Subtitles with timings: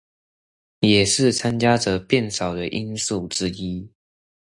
[0.79, 3.91] 也是參加者變少的因素之一